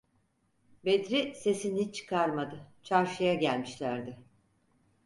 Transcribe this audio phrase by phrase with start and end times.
[0.85, 4.17] Bedri sesini çıkarmadı, çarşıya gelmişlerdi: